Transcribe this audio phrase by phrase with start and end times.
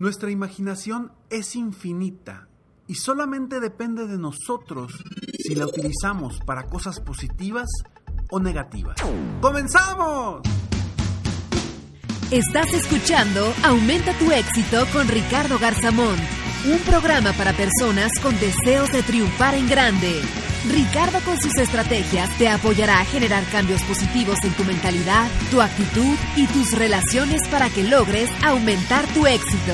[0.00, 2.48] Nuestra imaginación es infinita
[2.86, 4.94] y solamente depende de nosotros
[5.38, 7.68] si la utilizamos para cosas positivas
[8.30, 8.96] o negativas.
[9.42, 10.40] ¡Comenzamos!
[12.30, 16.16] Estás escuchando Aumenta tu éxito con Ricardo Garzamón,
[16.64, 20.22] un programa para personas con deseos de triunfar en grande.
[20.68, 26.16] Ricardo con sus estrategias te apoyará a generar cambios positivos en tu mentalidad, tu actitud
[26.36, 29.72] y tus relaciones para que logres aumentar tu éxito.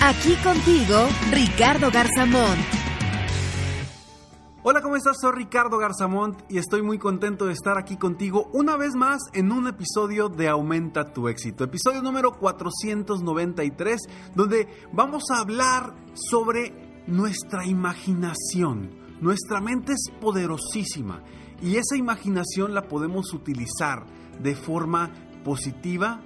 [0.00, 2.60] Aquí contigo, Ricardo Garzamont.
[4.62, 5.16] Hola, ¿cómo estás?
[5.20, 9.50] Soy Ricardo Garzamont y estoy muy contento de estar aquí contigo una vez más en
[9.50, 14.02] un episodio de Aumenta tu éxito, episodio número 493,
[14.36, 16.72] donde vamos a hablar sobre
[17.06, 18.99] nuestra imaginación.
[19.20, 21.22] Nuestra mente es poderosísima
[21.62, 24.06] y esa imaginación la podemos utilizar
[24.40, 25.12] de forma
[25.44, 26.22] positiva,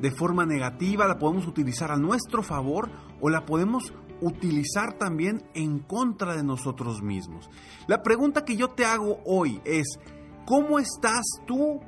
[0.00, 5.80] de forma negativa, la podemos utilizar a nuestro favor o la podemos utilizar también en
[5.80, 7.50] contra de nosotros mismos.
[7.86, 9.98] La pregunta que yo te hago hoy es,
[10.46, 11.80] ¿cómo estás tú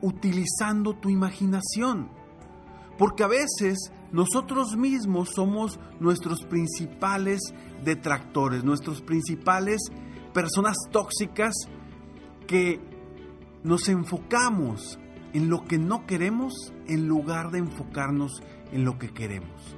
[0.00, 2.10] utilizando tu imaginación?
[2.96, 7.40] Porque a veces nosotros mismos somos nuestros principales
[7.84, 9.80] detractores, nuestros principales
[10.32, 11.54] personas tóxicas
[12.46, 12.80] que
[13.64, 14.98] nos enfocamos
[15.32, 18.40] en lo que no queremos en lugar de enfocarnos
[18.72, 19.76] en lo que queremos.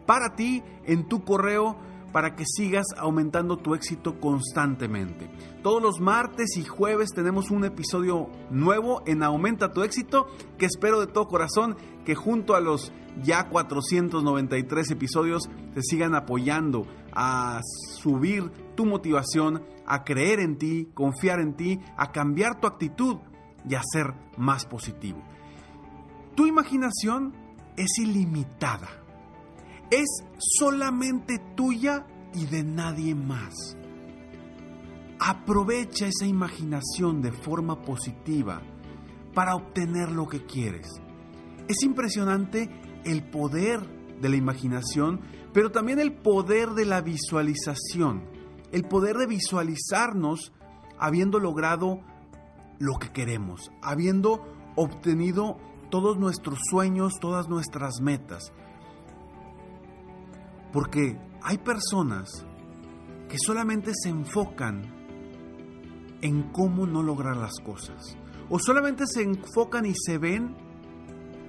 [0.05, 1.77] para ti en tu correo
[2.13, 5.29] para que sigas aumentando tu éxito constantemente.
[5.63, 11.01] Todos los martes y jueves tenemos un episodio nuevo en Aumenta tu éxito que espero
[11.01, 11.75] de todo corazón
[12.05, 17.61] que junto a los ya 493 episodios te sigan apoyando a
[17.99, 23.17] subir tu motivación, a creer en ti, confiar en ti, a cambiar tu actitud
[23.67, 25.21] y a ser más positivo.
[26.35, 27.33] Tu imaginación
[27.75, 29.02] es ilimitada.
[29.95, 33.77] Es solamente tuya y de nadie más.
[35.19, 38.63] Aprovecha esa imaginación de forma positiva
[39.35, 40.87] para obtener lo que quieres.
[41.67, 42.71] Es impresionante
[43.05, 43.87] el poder
[44.19, 45.21] de la imaginación,
[45.53, 48.23] pero también el poder de la visualización,
[48.71, 50.53] el poder de visualizarnos
[50.97, 52.01] habiendo logrado
[52.79, 54.43] lo que queremos, habiendo
[54.75, 55.59] obtenido
[55.91, 58.53] todos nuestros sueños, todas nuestras metas.
[60.73, 62.45] Porque hay personas
[63.29, 64.81] que solamente se enfocan
[66.21, 68.17] en cómo no lograr las cosas.
[68.49, 70.55] O solamente se enfocan y se ven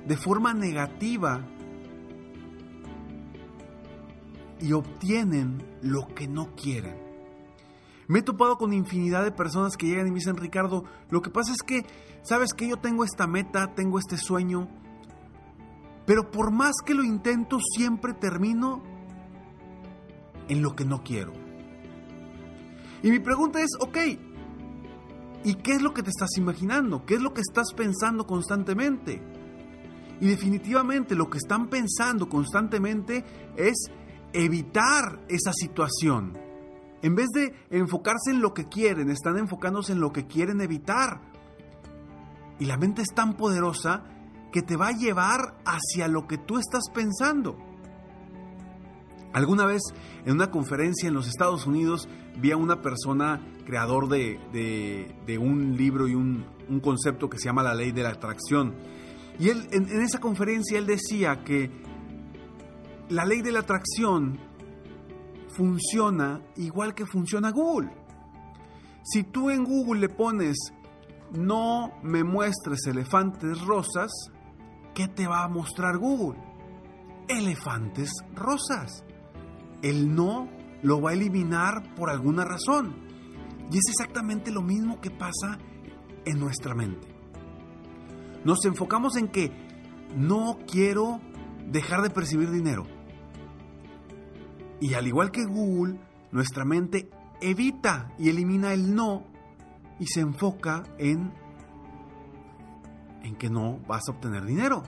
[0.07, 1.45] de forma negativa
[4.61, 6.97] y obtienen lo que no quieren.
[8.07, 11.31] Me he topado con infinidad de personas que llegan y me dicen, Ricardo, lo que
[11.31, 11.87] pasa es que,
[12.23, 14.69] sabes que yo tengo esta meta, tengo este sueño,
[16.07, 18.83] pero por más que lo intento, siempre termino
[20.49, 21.33] en lo que no quiero.
[23.03, 23.99] Y mi pregunta es, ok,
[25.45, 27.05] ¿y qué es lo que te estás imaginando?
[27.05, 29.21] ¿Qué es lo que estás pensando constantemente?
[30.21, 33.25] Y definitivamente lo que están pensando constantemente
[33.57, 33.91] es
[34.33, 36.39] evitar esa situación.
[37.03, 41.21] En vez de enfocarse en lo que quieren, están enfocándose en lo que quieren evitar.
[42.59, 44.05] Y la mente es tan poderosa
[44.51, 47.59] que te va a llevar hacia lo que tú estás pensando.
[49.35, 49.83] Alguna vez
[50.25, 52.09] en una conferencia en los Estados Unidos
[52.39, 56.47] vi a una persona creador de, un libro y un,
[56.81, 58.75] concepto que se llama la ley de la atracción.
[59.41, 61.69] Y él, en, en esa conferencia él decía que
[63.09, 64.39] la ley de la atracción
[65.49, 67.91] funciona igual que funciona Google.
[69.03, 70.57] Si tú en Google le pones
[71.33, 74.13] no me muestres elefantes rosas,
[74.95, 76.39] ¿qué te va a mostrar Google?
[77.27, 79.03] Elefantes rosas.
[79.85, 80.49] El no
[80.83, 82.97] lo va a eliminar por alguna razón.
[83.71, 85.59] Y es exactamente lo mismo que pasa
[86.25, 87.07] en nuestra mente.
[88.47, 89.53] Nos enfocamos en que
[90.17, 91.21] no quiero
[91.71, 92.87] dejar de percibir dinero.
[94.81, 96.01] Y al igual que Google,
[96.33, 97.11] nuestra mente
[97.43, 99.25] evita y elimina el no
[100.01, 101.31] y se enfoca en
[103.23, 104.83] en que no vas a obtener dinero.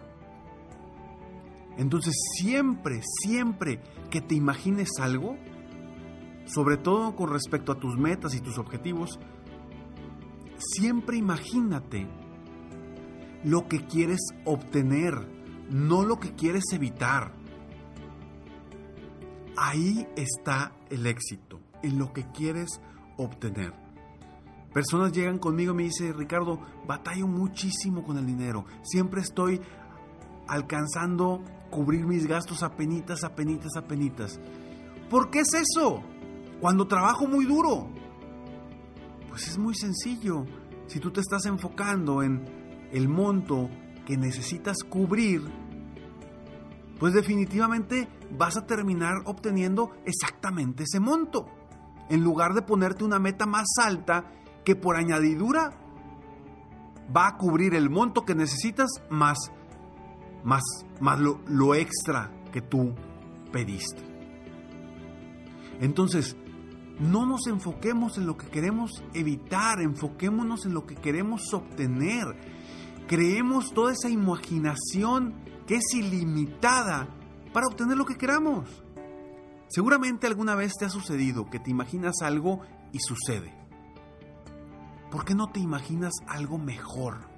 [1.76, 3.80] Entonces siempre, siempre
[4.10, 5.36] que te imagines algo,
[6.46, 9.18] sobre todo con respecto a tus metas y tus objetivos,
[10.58, 12.06] siempre imagínate
[13.44, 15.14] lo que quieres obtener,
[15.70, 17.32] no lo que quieres evitar.
[19.56, 22.80] Ahí está el éxito, en lo que quieres
[23.16, 23.72] obtener.
[24.72, 28.66] Personas llegan conmigo y me dicen, Ricardo, batallo muchísimo con el dinero.
[28.82, 29.60] Siempre estoy
[30.48, 34.40] alcanzando cubrir mis gastos a penitas, a penitas, a penitas.
[35.10, 36.02] ¿Por qué es eso?
[36.60, 37.88] Cuando trabajo muy duro.
[39.28, 40.44] Pues es muy sencillo.
[40.86, 42.44] Si tú te estás enfocando en
[42.92, 43.68] el monto
[44.06, 45.42] que necesitas cubrir,
[46.98, 51.46] pues definitivamente vas a terminar obteniendo exactamente ese monto.
[52.08, 54.32] En lugar de ponerte una meta más alta
[54.64, 55.70] que por añadidura
[57.14, 59.38] va a cubrir el monto que necesitas más,
[60.44, 60.62] más,
[61.00, 62.94] más lo, lo extra que tú
[63.52, 64.02] pediste.
[65.80, 66.36] Entonces,
[66.98, 72.24] no nos enfoquemos en lo que queremos evitar, enfoquémonos en lo que queremos obtener.
[73.06, 75.34] Creemos toda esa imaginación
[75.66, 77.08] que es ilimitada
[77.52, 78.82] para obtener lo que queramos.
[79.68, 82.60] Seguramente alguna vez te ha sucedido que te imaginas algo
[82.92, 83.52] y sucede.
[85.10, 87.28] ¿Por qué no te imaginas algo mejor?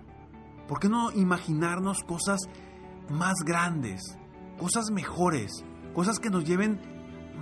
[0.68, 2.40] ¿Por qué no imaginarnos cosas
[3.10, 4.00] más grandes,
[4.58, 5.64] cosas mejores,
[5.94, 6.81] cosas que nos lleven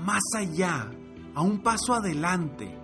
[0.04, 0.90] más allá,
[1.34, 2.78] a un paso adelante?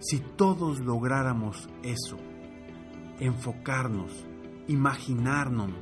[0.00, 2.16] Si todos lográramos eso,
[3.18, 4.26] enfocarnos,
[4.68, 5.72] imaginarnos,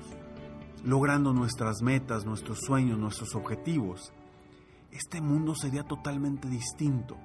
[0.85, 4.13] logrando nuestras metas, nuestros sueños, nuestros objetivos,
[4.91, 7.17] este mundo sería totalmente distinto.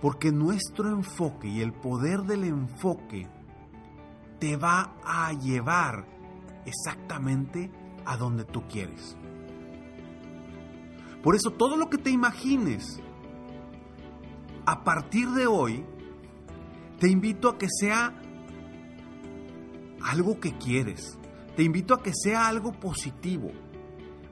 [0.00, 3.28] Porque nuestro enfoque y el poder del enfoque
[4.38, 6.06] te va a llevar
[6.68, 7.70] exactamente
[8.04, 9.16] a donde tú quieres.
[11.22, 13.00] Por eso todo lo que te imagines
[14.64, 15.84] a partir de hoy,
[16.98, 18.12] te invito a que sea
[20.02, 21.18] algo que quieres.
[21.56, 23.50] Te invito a que sea algo positivo.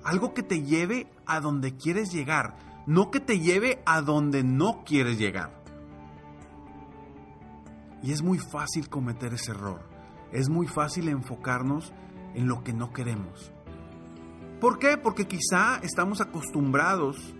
[0.04, 4.84] Algo que te lleve a donde quieres llegar, no que te lleve a donde no
[4.84, 5.62] quieres llegar.
[8.02, 9.88] Y es muy fácil cometer ese error.
[10.32, 11.92] Es muy fácil enfocarnos
[12.36, 13.50] en lo que no queremos.
[14.60, 14.96] ¿Por qué?
[14.96, 17.34] Porque quizá estamos acostumbrados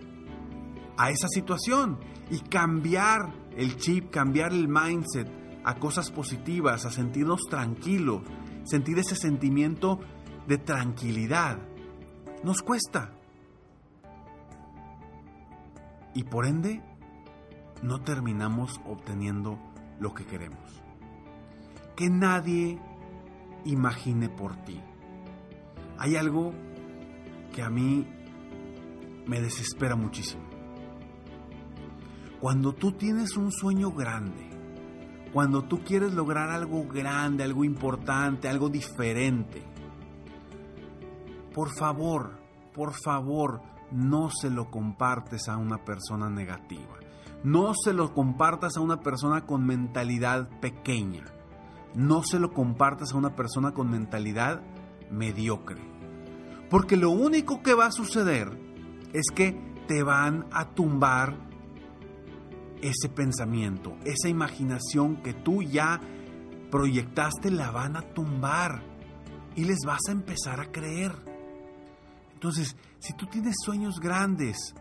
[0.97, 2.01] a esa situación
[2.31, 5.29] y cambiar el chip, cambiar el mindset
[5.65, 8.23] a cosas positivas, a sentirnos tranquilos,
[8.65, 10.01] sentir ese sentimiento
[10.47, 11.59] de tranquilidad,
[12.43, 13.13] nos cuesta.
[16.15, 16.83] Y por ende,
[17.83, 19.59] no terminamos obteniendo
[20.01, 20.83] lo que queremos.
[21.95, 22.81] Que nadie
[23.65, 24.81] imagine por ti.
[25.99, 26.53] Hay algo
[27.55, 28.07] que a mí
[29.27, 30.45] me desespera muchísimo.
[32.41, 34.51] Cuando tú tienes un sueño grande,
[35.33, 39.63] cuando tú quieres lograr algo grande, algo importante, algo diferente,
[41.55, 42.39] por favor,
[42.75, 46.99] por favor, no se lo compartes a una persona negativa.
[47.43, 51.25] No se lo compartas a una persona con mentalidad pequeña.
[51.97, 54.61] No se lo compartas a una persona con mentalidad
[55.11, 55.81] mediocre.
[56.71, 58.51] Porque lo único que va a suceder
[59.13, 61.37] es que te van a tumbar
[62.83, 66.01] ese pensamiento, esa imaginación que tú ya
[66.71, 68.83] proyectaste, la van a tumbar
[69.55, 71.13] y les vas a empezar a creer.
[72.35, 74.75] Entonces, si tú tienes sueños grandes,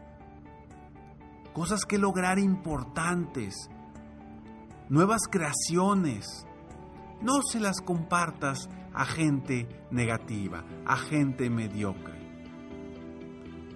[1.53, 3.55] cosas que lograr importantes,
[4.89, 6.45] nuevas creaciones,
[7.21, 12.15] no se las compartas a gente negativa, a gente mediocre.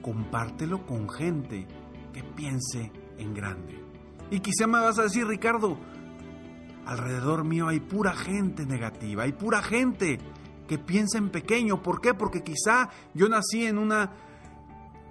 [0.01, 1.67] Compártelo con gente
[2.13, 3.83] que piense en grande.
[4.31, 5.77] Y quizá me vas a decir, Ricardo,
[6.85, 10.19] alrededor mío hay pura gente negativa, hay pura gente
[10.67, 11.81] que piensa en pequeño.
[11.81, 12.13] ¿Por qué?
[12.13, 14.11] Porque quizá yo nací en una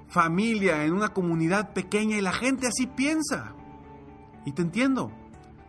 [0.08, 3.54] familia, en una comunidad pequeña y la gente así piensa.
[4.44, 5.12] Y te entiendo.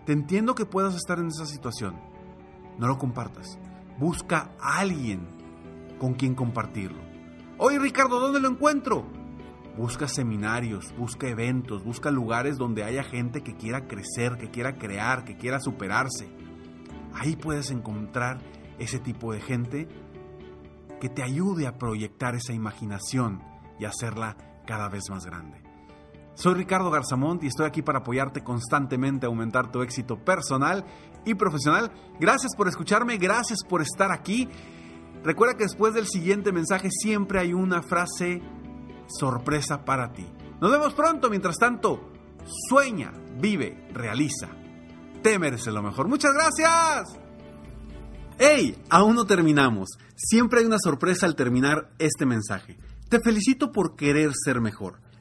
[0.06, 2.09] Te entiendo que puedas estar en esa situación.
[2.80, 3.60] No lo compartas.
[4.00, 5.28] Busca a alguien
[6.00, 7.02] con quien compartirlo.
[7.58, 9.06] Oye Ricardo, ¿dónde lo encuentro?
[9.78, 15.26] Busca seminarios, busca eventos, busca lugares donde haya gente que quiera crecer, que quiera crear,
[15.26, 16.30] que quiera superarse.
[17.14, 18.40] Ahí puedes encontrar
[18.78, 19.88] ese tipo de gente
[21.02, 23.42] que te ayude a proyectar esa imaginación
[23.78, 25.69] y hacerla cada vez más grande.
[26.36, 30.86] Soy Ricardo Garzamont y estoy aquí para apoyarte constantemente a aumentar tu éxito personal
[31.26, 31.92] y profesional.
[32.20, 34.48] Gracias por escucharme, gracias por estar aquí.
[35.24, 38.42] Recuerda que después del siguiente mensaje siempre hay una frase
[39.08, 40.26] sorpresa para ti.
[40.62, 42.10] Nos vemos pronto, mientras tanto,
[42.70, 44.48] sueña, vive, realiza.
[45.22, 46.08] Te mereces lo mejor.
[46.08, 47.20] Muchas gracias.
[48.38, 48.82] ¡Hey!
[48.90, 49.90] Aún no terminamos.
[50.16, 52.78] Siempre hay una sorpresa al terminar este mensaje.
[53.10, 55.02] Te felicito por querer ser mejor.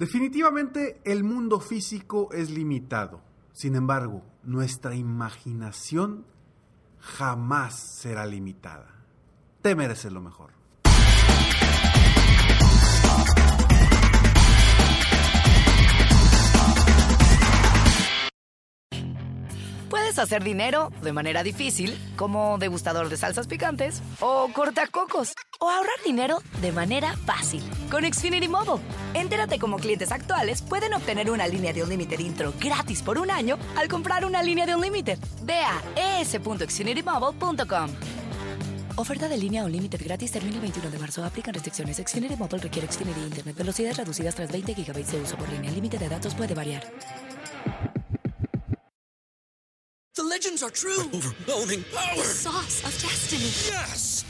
[0.00, 3.20] Definitivamente el mundo físico es limitado.
[3.52, 6.24] Sin embargo, nuestra imaginación
[7.00, 8.94] jamás será limitada.
[9.60, 10.52] Te mereces lo mejor.
[19.90, 26.02] Puedes hacer dinero de manera difícil, como degustador de salsas picantes, o cortacocos, o ahorrar
[26.06, 28.82] dinero de manera fácil con Xfinity Mobile.
[29.14, 33.58] Entérate cómo clientes actuales pueden obtener una línea de Unlimited intro gratis por un año
[33.76, 35.18] al comprar una línea de Unlimited.
[35.42, 37.90] Ve a es.xfinitymobile.com.
[38.96, 41.24] Oferta de línea Unlimited gratis termina el 21 de marzo.
[41.24, 41.96] Aplican restricciones.
[41.96, 43.56] Xfinity Mobile requiere Xfinity Internet.
[43.56, 45.68] Velocidades reducidas tras 20 GB de uso por línea.
[45.68, 46.82] El límite de datos puede variar.
[50.14, 51.08] The legends are true.
[51.14, 52.24] overwhelming power!
[52.24, 53.50] sauce of destiny.
[53.70, 54.29] Yes!